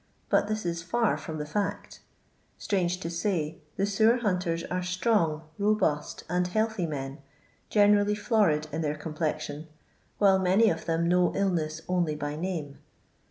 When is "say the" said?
3.11-3.85